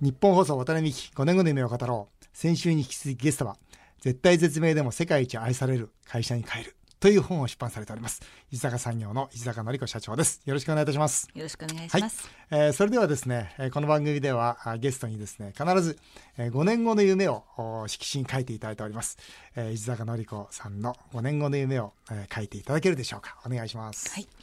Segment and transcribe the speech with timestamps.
[0.00, 2.26] 日本放送渡辺美希5年後の夢を語ろう。
[2.32, 3.58] 先週に引き続きゲストは
[4.00, 6.74] 絶対絶命でも世界一愛される会社に変える。
[7.00, 8.22] という本を出版されております。
[8.50, 10.40] 石坂産業の石坂典子社長です。
[10.46, 11.28] よろしくお願いいたします。
[11.34, 15.98] よろしくお願いします、はい、えー、それではですねこの番組ではゲストにですね必ず
[16.38, 17.44] 5年後の夢を
[17.86, 19.18] 色紙に書いていただいております、
[19.54, 23.36] えー、石坂典子さんの5年後の夢を、えー、書いていただけるでしょうか。
[23.44, 24.10] お願いします。
[24.14, 24.39] はい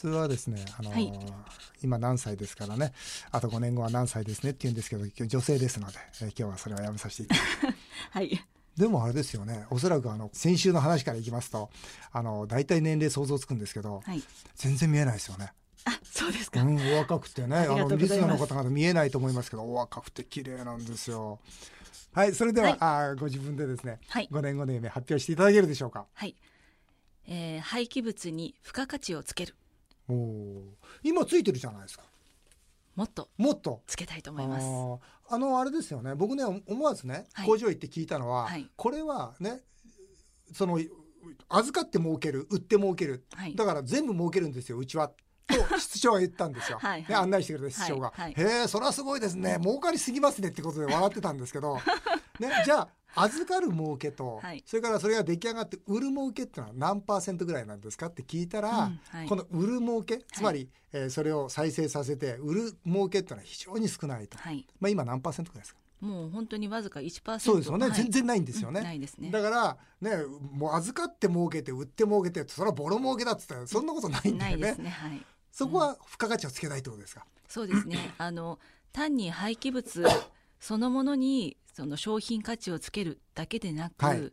[0.00, 1.12] 普通はですねあのーはい
[1.82, 2.92] 今何歳ですからね
[3.30, 7.76] あと5年後は何歳ですねって言うんですけど女性ですので、えー、今日はそれはやめさせていただきます。
[8.12, 8.40] はい
[8.76, 11.70] でもあれですよねおそらくあの先週の話からいきますと
[12.12, 14.22] あの大体年齢想像つくんですけど、はい、
[14.54, 15.52] 全然見えないですよね。
[15.84, 21.40] あそうですか、うん、お若くてねあのリスナーの方々見えないと思いますけどお若くて綺麗なんですよ。
[22.12, 26.06] はいそれでは、はい、あご自分でですね、はい、5年後の夢発表していただけるでしょうか。
[26.14, 26.36] はい、
[27.26, 29.56] えー、廃棄物に付加価値をつける。
[30.10, 30.62] お
[31.02, 32.04] 今ついてるじゃないですか。
[32.96, 33.28] もっと。
[33.36, 33.82] もっと。
[33.86, 34.66] つけたいと思います。
[35.32, 36.14] あのあれですよね。
[36.14, 39.60] 僕ね思わずね、はい、工場行って聞いたのは、はい、これはね
[40.52, 40.80] その
[41.48, 45.12] 預かって儲ける売って儲ける、はい、だから全部儲けるんですようちは。
[45.46, 46.78] と 室長は言ったんですよ。
[46.78, 49.58] はい、ね、案内してくれた室長が「はいはい、へえそれはすごいですね。
[49.60, 51.78] 儲かりすぎますね」ってことで笑ってたんですけど、
[52.40, 65.80] ね、じゃあ預かる儲けと、はい、それからそれが出来上がって売る儲けっていうのは何パーセントぐらいなんですかって聞いたら、うんはい、この売る儲けつまり、はい、えー、それを再生させて売る儲けっていうのは非常に少ないと、はい、まあ今何パーセントぐらいですか？
[66.00, 69.30] もう本当にわずか1%そうですよね、はい、全然ないんですよね、うん、ないですね。
[69.30, 74.88] だからねもう預かって儲けて売って儲けてそれはボロ儲けだっつったらそんなことないんだよね、ね。
[74.88, 78.14] はい、そこは付加価値をつけないってことですか、うん、そうですね。
[78.16, 78.58] あの
[78.92, 80.06] 単に廃棄物
[80.58, 84.32] そのものにその商品価値をつけるだけでなく、はい、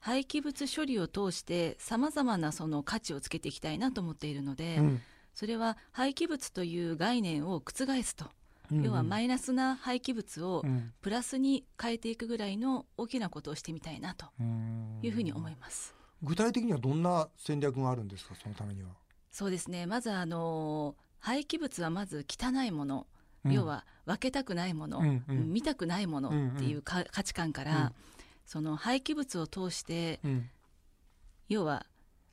[0.00, 5.02] 廃棄物処理を通してさまざまなその価値をつけていきたいなと思っているので、うん、
[5.34, 8.26] それは廃棄物という概念を覆すと、
[8.70, 10.64] うんうん、要はマイナスな廃棄物を
[11.00, 14.26] プラスに変えていくぐらいの大きなことをしてみたいなと
[15.02, 15.94] いうふうに思います。
[16.22, 18.88] 具体的にはどんな戦略があるんですかそのためには？
[19.30, 19.86] そうですね。
[19.86, 23.06] まずあの廃棄物はまず汚いもの。
[23.44, 27.92] 要は分けたくないもの、うんうん、見たくないものっていう価値観から、
[28.46, 30.18] その廃棄物を通して、
[31.50, 31.84] 要は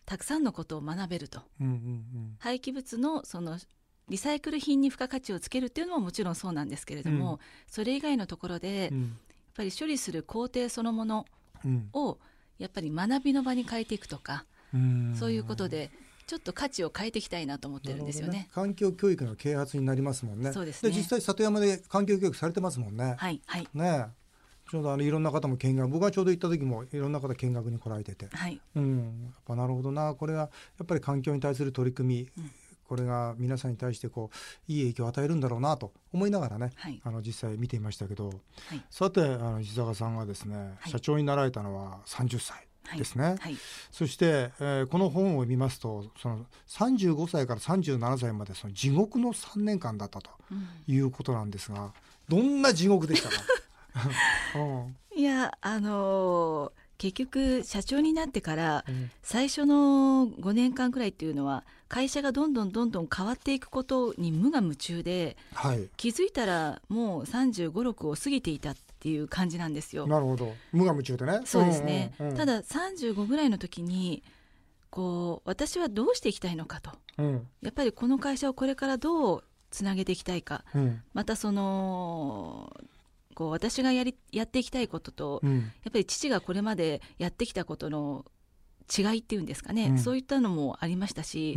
[0.06, 3.60] たくさんのことを学べると、うんうんうん、廃棄物のその
[4.08, 9.10] リサイクル品に付加価値をつけるっていうのももちろんそうなんですけれども、うん、それ以外のところで、うん、やっ
[9.56, 11.26] ぱり処理する工程そのもの
[11.92, 12.20] を
[12.58, 15.92] やっぱり学びの場に変えていくとか、うん、そういうことで
[16.28, 18.34] ちょっと価値を変えていきたいなと思ってるんですよね。
[18.34, 20.52] ね環境教育の啓発になりますもんね。
[20.54, 20.92] そうですね。
[20.92, 23.16] 実際里山で環境教育されてますもんね。
[23.18, 23.68] はいはい。
[23.74, 24.08] ね。
[24.70, 30.50] ちょうどあのいろんな方も見学僕がちょうど行った時もいろんな方見学に来られてて、はい、うん、やっぱなるほどなこれはや
[30.84, 32.52] っぱり環境に対する取り組み、うん、
[32.88, 38.34] これが皆さんに対してこういい影響を与えるんだろうなと思いながらね、はい、あの実際見ていましたけど、は
[38.76, 42.68] い、さてあの石坂さんがですね、社長になられたのは30歳。
[42.98, 43.38] ですね、はい。
[43.38, 43.58] はい、
[43.92, 50.30] そして、えー、この本を見ますとその35歳から37歳までその地獄の3年間だったと
[50.88, 51.92] いうことなんですが、
[52.30, 53.36] うん、どんな地獄でしたか、
[55.14, 58.86] うん、いやあのー、結局社長になってから
[59.22, 68.72] 最初の5年間くらいっていうのは会社がどんどんどんどん変わっていくことに無我夢中で、はい、気づいたらもう3 5 6を過ぎていた。
[68.72, 70.08] っていう感じなんですよ。
[70.08, 70.52] なるほど。
[70.72, 71.42] 無我夢中でね。
[71.46, 74.24] そうですね、うんうん、ただ35ぐらいの時に
[74.90, 76.90] こう私はどうしていきたいのかと、
[77.20, 82.76] うん、やっぱりこの会社をこれからどうつなげていきたいか、うん、またその
[83.36, 88.26] こう私がやりやっていきたいことと、うん、やっぱり父がこれまでやってきたことの
[88.98, 91.56] 違いっていうんですかね、そういったのもありましたし、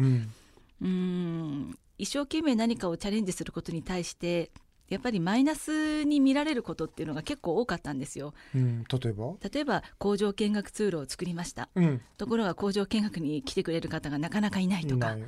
[0.82, 4.50] うん一生懸命何かをチャレンジすることに対して
[4.88, 8.34] やっぱりマイナスに見られることっていうのが結構多かったんですよ。
[8.54, 9.34] うん、例えば？
[9.52, 15.26] 例えば工場見学ツールを作りました、うん、ところが工場見学に来てくれる方がなかなかいないとか、うん、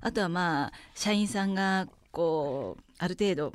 [0.00, 3.52] あとはまあ社員さんがこうある程度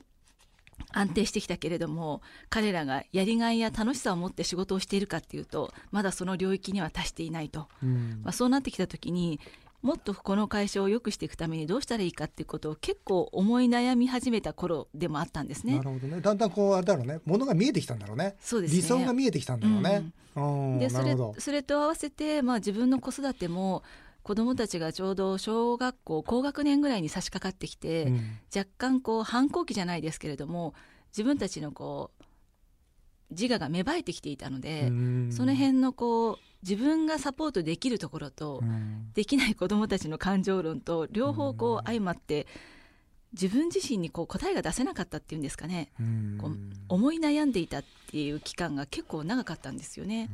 [0.92, 9.40] 安定してきたけれども彼らがやりがいや楽しさを持って仕事をしているかっていうとまだその領域には達していないと、うん、まあ、そうなってきた時に
[9.86, 15.78] もっとこの会社を良くしていくためにどうしたらいいかっていうことを結構思い悩み始めた頃でもあったんですね。
[15.78, 16.22] なるほどね。
[16.22, 18.36] だんだんこうあれだろうね、ものが見えてきたんだろうね。
[18.40, 18.78] そうですね。
[18.78, 20.12] 理想が見えてきたんだろうね。
[20.36, 23.84] うん、でそれそれと合わせてまあ自分の子育ても
[24.24, 28.22] 子どもたちがちょうど小学校高学年ぐらいに差し掛かってきて、うん、
[28.56, 30.74] 若干こう反抗期じゃないですけれども
[31.10, 32.24] 自分たちのこう
[33.40, 34.88] 自我が芽生えてきていたので
[35.32, 42.48] その辺のこう自分がサポートできるところと、うん、できない子どもたちの感情論と両方こう相まって、
[43.34, 45.92] 自分自身にこう答えが出せなかったっていうんですかね、
[46.40, 46.58] こう
[46.90, 50.30] 思い悩んでいたっていう期間が結構長かったんですよね。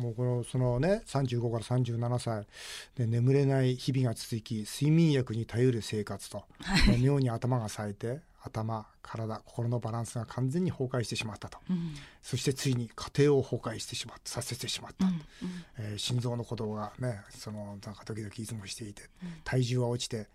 [0.00, 2.46] もうこのそのね35から37歳
[2.96, 15.20] で眠れない日々が続き睡眠薬に頼る生活と、はい、妙に頭が冴えて頭体心のバランスが完全に崩壊してしまったと、うん、そしてついに家庭を崩壊してしまったさせてしまった、うんうん、
[15.78, 19.02] えー、心臓の鼓動がねそのなんか時々いつもしていて、
[19.44, 20.28] 体重は落ちて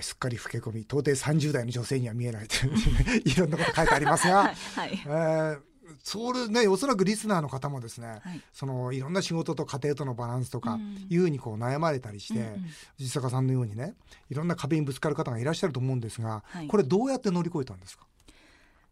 [0.00, 5.71] すっかり老け込み到底30代の女性には見えないという いろんなこと書いてありますが、 はい、えー
[6.02, 12.66] それねおそらくリスナーの方もですね、はい、そのいろんな仕事と家庭とのバランスとかいうふうにこう悩まれたりして、うん、
[12.98, 13.94] 実坂さんのようにね
[14.30, 18.06] いろんな壁にぶつかる方がいらっしゃると思うんですが、はい、これどうやって乗り越えたんですか？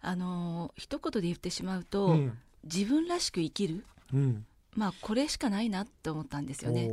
[0.02, 4.44] あの一言で言ってしまうと、うん、自分らしく生きる、うん、
[4.74, 6.88] まあこれしかないなって思ったんですよね。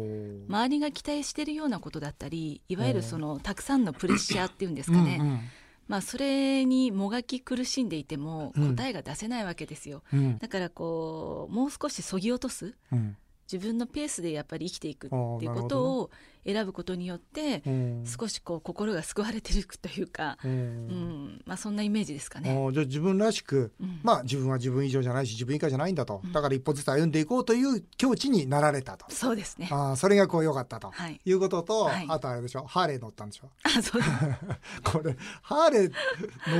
[0.48, 5.40] 周りが期待してるようなことだったりいわゆるそのたくさんのプレッシャーっていうんですかね、うんうん
[5.88, 13.16] まあ、それにもがき苦しんでいても答えが出せないわけですよ、うん、だからこうもう少しそぎ落とす、うん、
[13.52, 16.12] 自分のペースでやっぱり生きていくっていうことを
[16.48, 17.62] 選ぶことによって、
[18.06, 22.50] 少しこう心が救われていくというか、うん、まあ、そんなイメージですかね。
[22.72, 29.06] じゃあ自分らしく、まあ、自分は自分以上じゃないし自分以下じゃないんだと、だから一歩ずつ歩んでいこうという境地になられたと。
[29.10, 29.68] そうですね。
[29.72, 32.64] あそれがこう良かったと、はい、いうことと、はい、あとあれでしょ？
[32.66, 33.50] ハーレー乗ったんでしょ？
[33.64, 34.02] あそう
[34.84, 35.92] これハーレー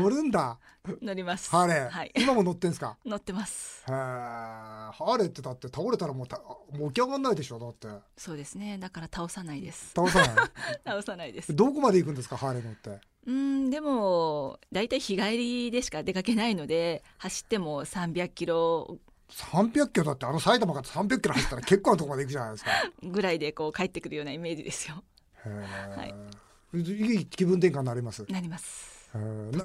[0.02, 0.58] 乗るんだ。
[1.02, 1.50] 乗ります。
[1.50, 2.98] ハーレー、はい、今も乗ってんですか？
[3.06, 3.84] 乗ってます。
[3.90, 6.38] へハーレーってだって倒れたらもうた
[6.72, 7.88] もう起き上がんないでしょだって。
[8.16, 8.78] そうですね。
[8.78, 10.30] だから倒さないです倒さない？
[10.86, 11.56] 倒さないです。
[11.56, 13.00] どこまで行くんですかハーレー乗って？
[13.26, 18.98] うんでも大体日帰りでしか出かけないので走っても300キロ。
[19.30, 22.72] 300キロだってあの埼玉から300キロ走ったら結構なとこまで行くじゃないですか。
[23.04, 25.04] ぐらいでこう帰ってくるようなイメージですよ。
[25.46, 28.26] へえ、はい、いい気分転換になります？
[28.30, 29.10] なります。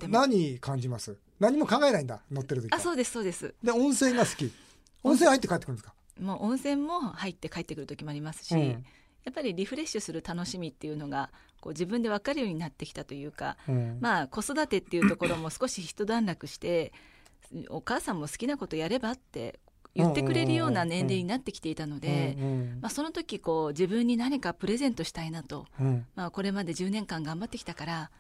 [0.09, 1.17] 何感じます？
[1.39, 3.55] 何も考えないんだ乗ってる時あそうですそうです。
[3.63, 4.53] で温泉が好き。
[5.05, 5.95] 温泉入って帰ってくるんですか？
[6.21, 8.85] もう温泉も入って帰ってくる時もありますし、うん、
[9.25, 11.31] やっぱりリフレッシュする楽しみっていうのが
[11.61, 16.93] こう自分で分かるようになってきたというか、うん、まあ子育てっていうところも少し一段落して
[17.69, 19.61] お母さんも好きなことやればって
[19.95, 22.37] 言ってくれるような年齢になってきていたので、
[22.81, 25.67] まあ、その時こう自分に何かプレゼントしたいなと、
[26.15, 28.11] まあ、これまで10年間頑張ってきたから、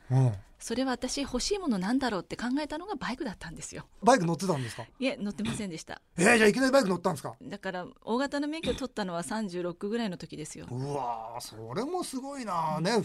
[0.58, 3.84] それは私欲しいものなんだろうって考えたのがバイクだったんですよ。
[4.02, 4.84] バイク乗ってたんですか？
[5.00, 6.00] いえ乗ってませんでした。
[6.16, 7.34] えー、じゃあいきなりバイク乗ったんですか？
[7.42, 10.66] だから大型の免許取ったのは36ぐらいの時ですよ。
[10.70, 12.78] うわそれもすごいな。
[12.80, 13.02] ね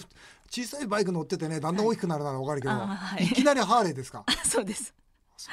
[0.52, 4.24] 小さいバイク乗っててねだんだん大きくなるなら分かるけど、はい、いきなりハーレーですか？
[4.44, 4.94] そうです。
[5.38, 5.50] そ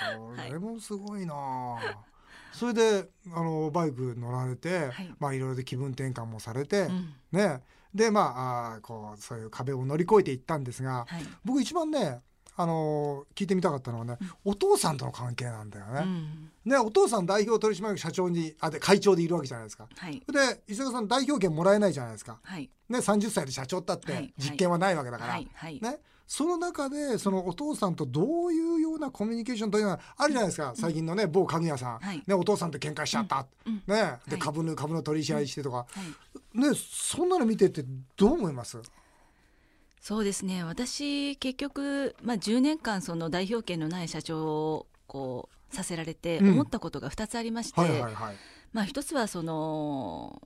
[0.50, 1.96] れもすごいな、はい
[2.54, 7.60] それであのバイク乗られて、はい、まあいろいろで気分転換もされて、うん、ね。
[7.94, 12.22] でまああこうそういう壁を乗り越えていったんですが、はい、僕一番ね
[12.56, 16.02] あの聞いてみたかったのはね、うん、お父さんとの関係なんだよね。
[16.04, 19.88] うん、ねお父さん代表取締役社長にあで会長でいるわけじゃないですか。
[19.96, 22.38] はい、で伊坂さん代表権もらえないじゃないですか。
[22.42, 25.38] はい、ね30歳で社長だって実権はないわけだから。
[25.38, 25.48] ね
[26.26, 35.86] その中でそのお父さんとどういうようなコミュニケーションというのはあるじゃないですか、最近のね某家具屋さん、はい、ね、お父さんと喧嘩しちゃった、うん、ね、で株の株の取り試ししてとか、
[36.54, 37.84] ね、そんなの見てて
[38.16, 38.78] どう思います？
[40.00, 40.64] そうですね。
[40.64, 47.80] 私結局、まあ、10年間その代表権のない社長をこうさせられて思ったことが2つありまして、
[48.72, 50.42] まあ、1つはその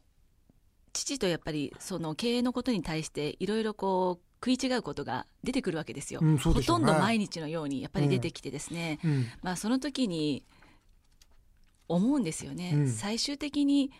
[0.93, 10.45] 父とやっぱりその経営のことに対していろいろこう食い違うことが出てくるわけですよ、うんね、ほとんど毎日のようにやっぱり出てきてですね、うん、まあ、その時に
[11.89, 13.91] 思うんですよね、うん、最終的に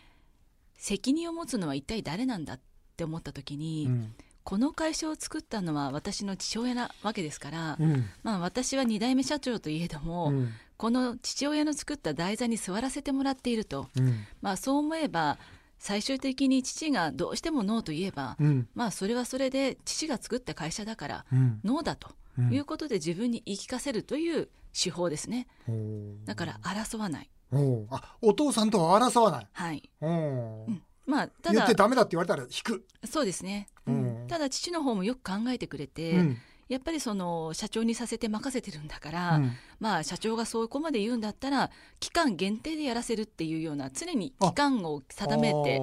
[0.77, 2.59] 責任を持つのは一体誰なんだっ
[2.95, 3.89] て思った時に、
[4.43, 7.77] この会社を作ったのは私の父親なわけですから、
[8.23, 10.33] まあ、私は2代目社長といえども、
[10.77, 13.89] この父親の作った台座に座らせてもらっていると、
[14.41, 15.37] まあ、そう思えば
[15.79, 22.09] 最終的に父がどうしてもノーと言えば、うん、まあそれはそれで父が作った会社だから、うん、ノーだと
[22.51, 25.47] いうことで自分に言い聞かせるという手法ですね、
[26.25, 27.29] だから争わない。
[27.51, 29.47] おあお父さんとは争わない。
[29.51, 30.07] はい、う。
[30.07, 32.85] ん、まあただ言ってダメだって言われたら引く。
[33.09, 36.37] そうですね、うん、ただ父の方もよく考えてくれて、
[36.69, 45.81] やっぱりその社長にさせて任せてるんだから、うん、まあ社長がそうこまで言うんだったら期間限定でやらせるっていうような常に期間を定めて。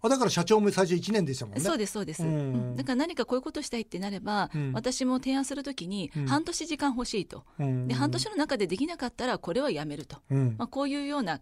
[0.00, 1.60] あだから社長も最初1年でしたもんね。
[1.60, 10.16] そうですそうです、うん、だから何かこういうことしたいってなれば、うん、私も提案するときに半年時間欲しいと、で半年の中でできなかったらこれはやめると、
[10.56, 11.40] まあ、こういうような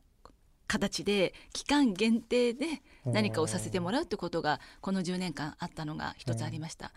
[0.66, 6.92] 形で期間限定で何かをさせてもらうってことがこの10年間あったのが一つありました。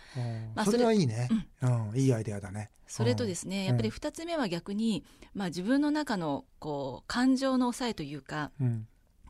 [0.56, 1.30] まあ、それはいいね、
[1.62, 2.70] うん、うん、いいアイデアだね。
[2.88, 8.52] それとですね、やっぱり2つ目は逆に、まあ、自分の中のこう感情の抑えというか、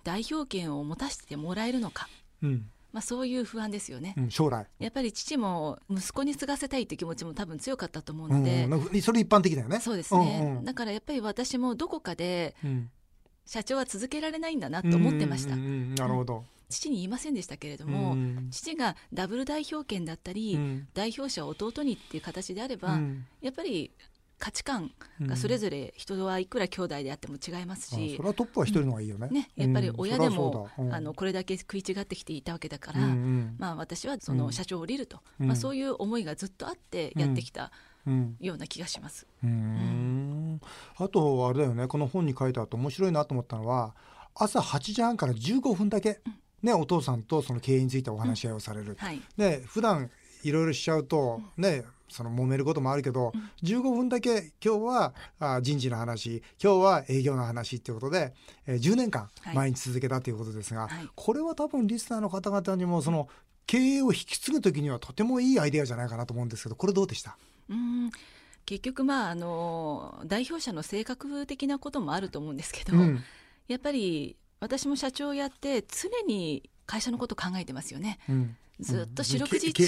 [0.04, 2.10] 代表権を持たせてもらえるのか。
[2.44, 2.70] うん。
[2.92, 4.66] まあ、そういう不安ですよね、うん、将来。
[4.80, 9.82] やっぱり父も息子に継がせたいって気持ちも多分強かったと思うので、うん、それ一般的だよね。
[9.82, 12.56] そうですね、うんうん、だからやっぱり私もどこかで
[13.46, 18.16] 社長は続けられないんだなと思ってました、なるほど、父に言いませんでしたけれども、
[18.52, 20.60] 父がダブル代表権だったり、
[20.94, 23.00] 代表者を弟にっていう形であれば、
[23.42, 23.92] やっぱり
[24.38, 24.92] 価値観
[25.22, 29.28] がそれぞれ人はいくら兄弟であっても違いますし、うん、それはトップは一人のがいいよね。
[29.30, 37.72] ねやっぱり親でも、うん、あのこれだけ食い違ってきていたわけだから、うんうん、まあ、私はその社長を降りると、まあ、そういう思いがずっとあってやってきた。
[38.40, 39.26] ような気がします。
[39.44, 40.62] うん。
[40.98, 43.96] あとあれだよねこの本に書いてあって面白いなと思ったのは
[44.36, 46.22] 朝8時半から15分だけ、
[46.66, 48.96] ね、お父さんとその経営についてお話し合いをされる。
[49.00, 50.10] はい、で普段
[50.44, 58.34] いろいろしちゃうとね、その揉めることもあるけど、うん、15分だけ今日はあ人事の話今日は営業の話っていうことで、
[58.68, 63.28] えー、10年間毎日続けたということですが、はい、これは多分リスナーの方々にもその
[63.66, 67.38] 経営を引き継ぐ時にはとてもいいアイデアじゃないかなと思うんですけどこれどうでした？
[67.70, 68.12] うん。
[68.66, 73.24] 結局まああの代表者の性格的なこともあると思うんですけど、うん、
[73.68, 78.20] やっぱり私も社長をやって常に会社のこと考えてますよね。
[78.30, 78.58] うん。
[78.80, 79.84] ずっと四六時中、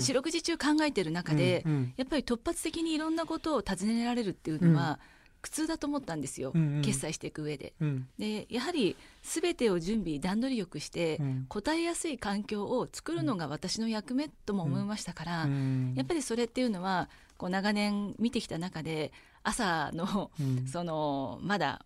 [0.00, 1.64] 四六時中考えてる中で、
[1.96, 4.98] やっぱり突発的にいろんなことを尋ねられるっていうのは、
[5.42, 7.74] 苦痛だと思ったんですよ、決済していく上で。
[8.18, 15.48] でやはり全てを準備段取りよくして、答えやすい環境を作るのが私の役目とも思いましたから、
[15.94, 19.12] やっぱりそれっていうのはこう長年見てきた中で
[19.44, 20.32] 朝の、
[20.70, 21.84] そのまだ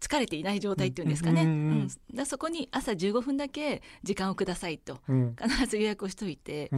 [0.00, 6.70] 疲れていない状態っていうんですかね、うんうんそこに朝15分だけ時間をくださいと、必ず予約をしておいて、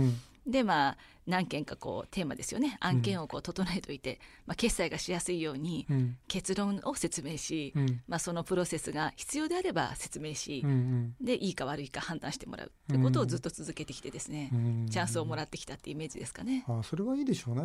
[0.50, 2.76] でまあ何件かこうテーマですよね。
[2.80, 5.86] 案件をこう整えておいて、うん、まあ、決済がしやすいように
[6.28, 16.64] 結論を説明し、うん、まあ、そのプロセスが必要であれば説明し、うんうん、でいいか悪いか判断してもらうということをずっと続けてきてですね、うん、チャンスをもらってきたっていうイメージですかね。
[16.68, 17.62] あそれはいいでしょうね、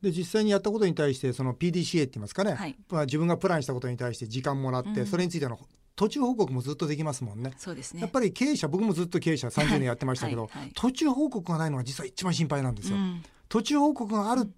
[0.00, 5.58] で実際にやったことに対してその PDCA って言いますかね、はい、まあ、自分がプランしたことに対して時間もらって、それについての
[5.96, 7.52] 途中報告もずっとできますもんね。
[7.56, 8.00] そうですね。
[8.00, 12.96] やっぱり経営者、僕もずっと経営者30年やってましたけど、はいはい、途中報告がないのが実は一番心配なんですよ。
[12.96, 14.50] うん、途中報告がある、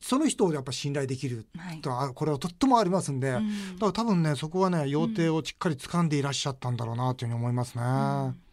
[0.00, 1.46] その人をやっぱ信頼できる
[1.82, 7.82] と、はい、これはとってもありますんで、うん、だから多分ね、そこはね、要定をしっかり掴んでいらっしゃったんだろうなというふうに思いますね。
[7.84, 8.49] うん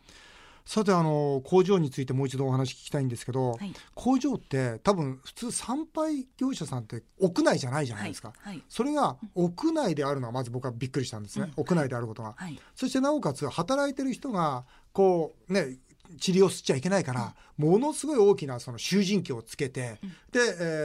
[0.68, 8.56] さてあの工場についてもう一度お話聞きたいんですけど、はい、工場って多分普通参拝業者さんって屋内じゃないじゃないですか、はい。
[8.56, 12.36] はい、それが屋内であるのはまず僕はびっくりしたんですね、うん、屋内であることが、
[12.76, 15.78] そしてなおかつ働いてる人がこうね
[16.26, 20.40] 塵を吸っちゃいけないから、ものすごい大きなその集塵機をつけて、うん、で、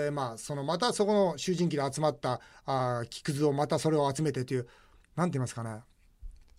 [0.07, 4.69] えー、まあそのまたそこの集塵機で集まったあ木くずをまたそれを集めてという
[5.17, 5.81] なんて言いますかね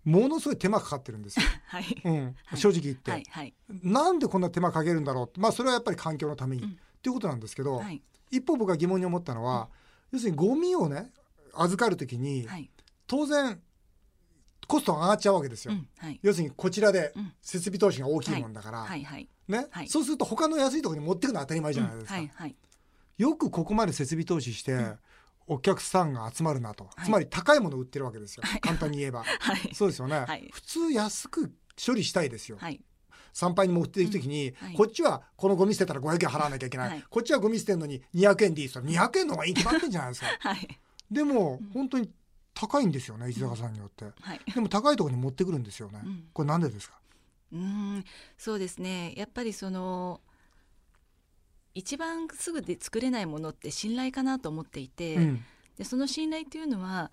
[0.03, 1.45] ものすごい手間かかってるんですよ。
[1.67, 2.01] はい。
[2.03, 2.35] うん。
[2.55, 3.53] 正直言って、はいはい。
[3.81, 5.39] なんでこんな手間かけるんだろう？
[5.39, 9.69] まあそれはやっぱり環境のために、うん、っていうことなんですけど、はい、一方僕が疑問に思ったのは、
[10.11, 11.11] うん、要するにゴミをね
[11.53, 12.69] 預かるときに、はい、
[13.07, 13.61] 当然
[14.67, 15.73] コストが上がっちゃうわけですよ。
[15.73, 15.87] うん。
[15.97, 18.89] はい、要するにこちらで設備投資が大きいもんだから、
[19.47, 22.47] ね、そうすると他の安いところに持っていくのは当たり前じゃないですか。
[23.17, 24.95] よくここまで設備投資して、
[25.47, 31.53] お客さんが集まるなと、はい、つまり高いものを売ってるわけですよ、はい、簡単に言えば、 はい、そうですよね、普通安く
[31.85, 32.57] 処理したいですよ、
[33.33, 38.83] 参拝に持っていくときに、うん、こっちはこのゴミ捨てたら500円払わなきゃいけない、こっちはゴミ捨てるのに200円でいいですよ。
[38.83, 40.27] 200円の方がいい決まってんじゃないですか、
[41.11, 42.11] でも、うん、本当に
[42.53, 44.05] 高いんですよね石坂さんによって、
[44.53, 46.99] でも高いところに持ってくるんですよね、うん、これなんでですか？
[47.51, 48.03] うん。
[48.37, 49.13] そうですね。
[49.15, 50.21] やっぱりその
[51.75, 55.45] 一番すぐで作れないものって信頼かなと思っていて、うん、
[55.77, 57.11] でその信頼っていうのは、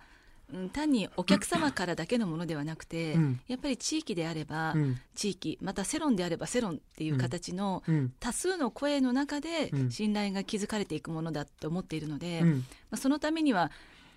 [0.53, 4.75] うん、単にお客様からだけのものではなくて、うん、やっぱり地域であれば、
[5.15, 7.83] 地域また世論であれば世論っていう形の
[8.19, 12.57] 多数の声の中で信頼が築かれていくものだと思っているので、ま
[12.93, 13.71] あ、そのためには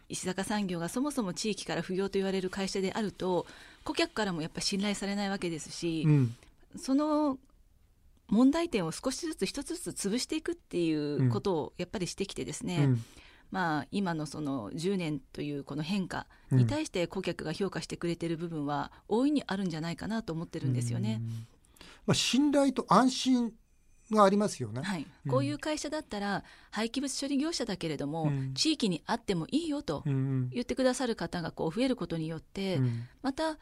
[0.09, 3.45] 石坂産業がそもそも地域から不要と言われる会社であると
[3.85, 6.05] 顧客からもやっぱり信頼されないわけですし、
[6.77, 7.37] その
[8.29, 13.03] 問題点を少しずつ一つずつ潰していくっていうことをやっぱりしてきてですね、うん、
[13.51, 21.21] まあ、今のその10年というこの変化に対して顧客が評価してくれてる部分は大いにあるんじゃないかなと思ってるんですよね。
[22.05, 23.53] まあ、信頼と安心
[24.11, 33.57] がありますよね、はい、こういう会社だったら廃棄物処理業者だけれども、うん、地域にあってもいいよと言ってくださる方がこう増えることによって、うん、また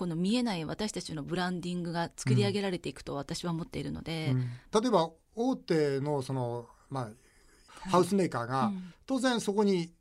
[0.00, 4.34] この見えない私たちのブランディングが作り上げられていくと私は思っているので、
[4.72, 8.72] 例えば大手のその、まあ、ハウスメーカーが、
[9.04, 9.92] 当然そこに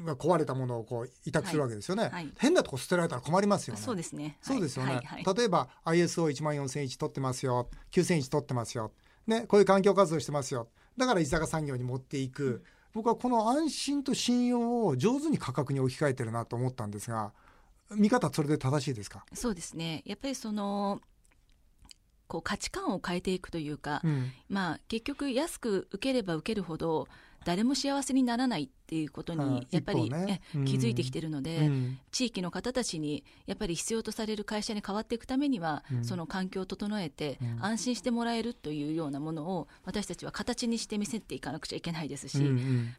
[0.00, 2.12] 壊れたものをこう委託するわけですよね、はい。
[2.12, 3.80] はい、変なとこ捨てられたら困りますよね。
[3.80, 4.36] そうですね。
[4.42, 7.70] そうですよね、例えば ISO1 万4001取ってますよ。
[7.92, 8.90] 9001取ってますよ。
[9.28, 10.70] ねこういう環境活動してますよ。
[10.96, 12.62] だから居酒屋産業に持っていく、うん、
[12.94, 17.32] 僕はこの安心と信用を上手に価格に置き換えてるなと思ったんですが
[17.94, 19.24] 見方それで正しいですか？
[19.32, 20.02] そうですね。
[20.06, 21.00] やっぱりその
[22.28, 27.06] こう価値観を変えていくというか、うん、まあ結局安く受ければ受けるほど
[27.46, 30.40] 誰も幸せにならないっていうことにやっぱり、ね。
[30.56, 42.38] うん、気づいてきてるので、うん、地域の方たちにやっぱり必要とされる会社に変わっていくためには、うん、その環境を整えて、安心してもらえるというようなものを私たちは形にして見せていかなくちゃいけないですし、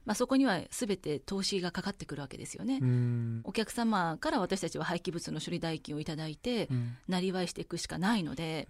[0.06, 2.80] まあ、そこにはすべて投資がかかってくるわけですよね。
[3.44, 6.70] お客様から私たちは廃棄物の処理代金をいただいて、
[7.10, 8.70] なりわいしていくしかないので、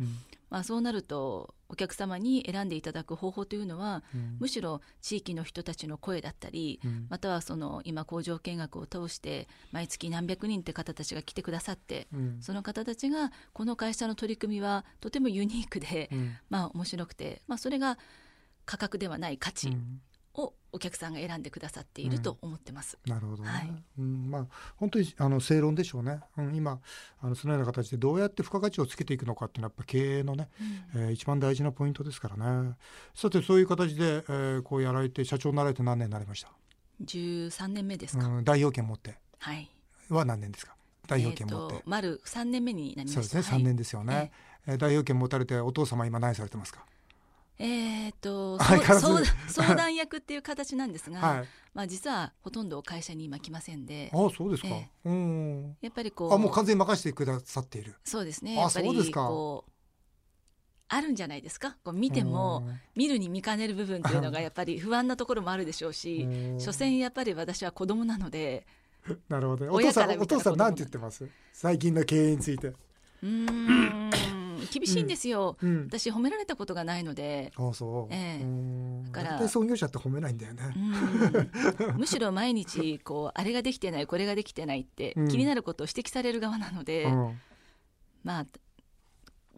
[0.50, 16.10] まあ、そうなるとお客様に選んでいただく方法というのは、うん、むしろ地域の人たちの声だったり、うん、またはその今工場見学を通して毎月何百人って方たちが来てくださって、うん、その方たちがこの会社の取り組みはとてもユニークで、
[16.50, 17.98] まあ面白くて、まあ、それが
[18.66, 19.76] 価格ではない価値
[20.38, 22.98] をお客さんが選んでくださっていると思ってます。
[23.06, 26.20] うん、なるほど、ね、はい、うん、まあ本当にあの正論でしょうね。
[26.38, 26.80] うん、今
[27.22, 30.50] あのそのような形でどうやって付加価値をつけていくのかっていうのはやっぱ経営のね、
[30.96, 32.76] うん、えー、一番大事なポイントですからね。
[33.16, 36.52] さてそういう形で、えー、こうやられて社長になられて何年になりました？
[37.02, 38.28] 十三年目ですか。
[38.28, 39.18] うん、代表権持って。
[39.40, 39.70] はい。
[40.10, 40.76] は何年ですか？
[41.08, 41.82] 代表権持って。
[41.86, 43.24] 丸三年目になりました。
[43.24, 43.58] そうですね。
[43.58, 44.32] 三、年ですよね。
[44.68, 46.86] えー、代表権持たれてお父様今何されてますか？
[47.60, 55.78] えーと、 相相談役っていう形なんですが、はい、まあ、実はほとんど会社に今来ませんであそうですか、えー、うん。
[55.82, 57.96] やっぱりこうあもう完全に任せてくださっている。
[58.04, 58.56] そうですね。
[58.56, 59.72] やっぱりこう
[60.90, 61.76] あるんじゃないですか？
[61.84, 66.26] こう見ても見るに見かねる部分っていうのがやっぱり不安なところもあるでしょうし
[66.60, 68.66] 所詮やっぱり私は子供なので
[69.28, 71.28] なるほどお父さんお父さんなんて言ってます？
[71.52, 72.72] 最近の経営について。
[73.24, 74.10] うん
[74.68, 77.52] 厳しいんですよ、うん、私褒められたことがないので。
[77.56, 79.04] あそう、ええ。
[79.06, 79.48] だから。
[79.48, 80.64] 創業者って褒めないんだよね。
[81.98, 87.40] むしろ毎日こうあれができてないこれができてないって気になることを指摘される側なので、うん、
[88.24, 88.46] まあ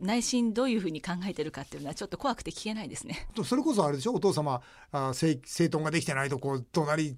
[0.01, 3.27] 内心どういうふうに考えてるかっていうのはちょっと怖くて聞けないですね。
[3.43, 4.13] それこそあれでしょ？
[4.13, 7.15] お父様あ整整頓ができてないとこう怒鳴り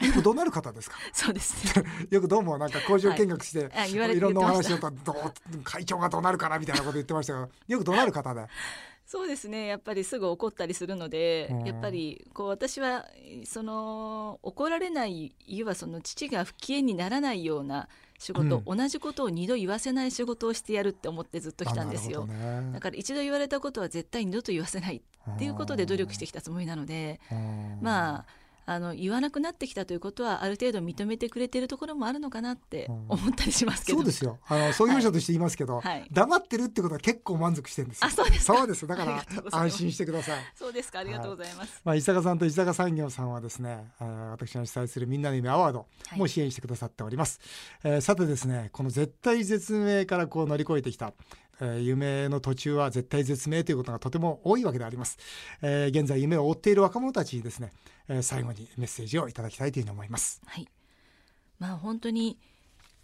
[0.00, 0.96] よく怒鳴る方ですか？
[1.12, 4.90] そうです、ね、 よくどうもなんか工場見学して、 はい、いろんなお話をと
[5.64, 8.46] 会長が怒鳴るからみたいなこと言ってましたがよく怒鳴る方で？
[9.06, 9.66] そうですね。
[9.66, 13.06] やっぱりすぐ怒ったりするので、うん、やっぱりこう私は
[13.44, 17.88] その怒られないいわその父が不機嫌にならないような
[18.18, 27.20] 仕事、うん、同じことを二度言わせない仕事をしてやるって思ってずっと来たんですよ、ね、だから一度言われたことは絶対二度と言わせないっていうことで努力してきたつもりなので
[27.80, 34.38] まああの言わなくなってきたということはある程度認めてくれてるところもあるのかなって思ったりしますけど、そうですよ。
[34.48, 38.86] あの創業者として言いますけど、はい、黙ってるってことは結構満足してるんですあそうですそうです。
[38.86, 40.38] だから安心してください。
[40.54, 41.00] そうですか。
[41.00, 47.40] ありがとうございます、はい、まあ伊坂さんと伊坂産業さんはですね、えー、私が主催するみんなの夢アワードも支援してくださっております、
[47.82, 51.12] はい、えー、さてですねこの絶対絶命からこう乗り越えてきた
[51.62, 55.16] えー、夢の途中は絶対絶命ということがとても多いわけであります、
[55.62, 57.72] えー、現在夢を追っている若者たちにですね、
[58.08, 60.42] えー、最後にメッセージをいただきたいというふうに思います。
[60.44, 60.68] はい。
[61.60, 62.38] まあ本当に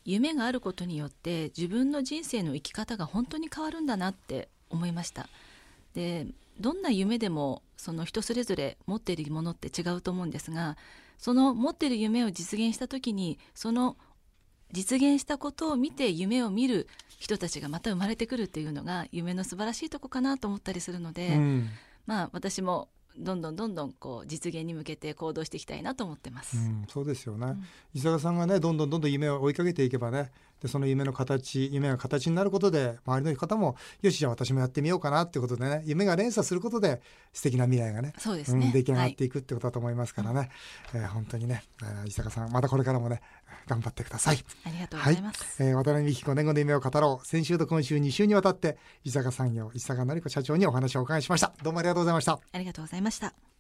[0.05, 5.29] 夢があることによって自分の人生の生き方が本当に変わるんだなって思いました。
[5.95, 6.27] で
[6.59, 10.77] どんな夢でもその人それぞれ持っているものって違うと思うんですが
[11.17, 13.97] その持っている夢を実現した時にその
[14.73, 21.69] 実現したことを見て夢を見る人たちがまた生まれてくるっていうのが夢の素晴らしいとこかなと思ったりするので、うん、
[22.07, 26.57] まあ私もどんどんどんどんこう実現に向けて行動していきたいなと思ってます。
[26.57, 27.57] うん、そうですよね。
[27.95, 30.31] うん、さんがねどんどんどんどん夢を追いかけていけばね
[30.63, 37.01] でその夢の形夢が形になることで周りの方もよしじゃあ私もやってみようかなっていうことでね夢が連鎖することで
[37.33, 40.51] 素敵な未来がねそうですね、うん、出来上がっていくってことだと思いますからね、はい、
[40.95, 43.21] えー、本当にね、えー、伊坂さんまたこれからもね
[43.67, 44.39] 頑張ってください。
[44.65, 45.63] ありがとうございます。
[45.63, 51.53] はい、えー、渡辺美希5年後の夢を語ろう先週と今週2週にわたって伊坂産業伊坂成子社長にお話をお伺いしました。
[51.63, 52.41] どうもありがとうございました。
[52.53, 53.58] ありがとうございました。